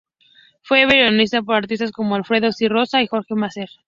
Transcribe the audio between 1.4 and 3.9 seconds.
por artistas como Alfredo Zitarrosa y Jorge Nasser.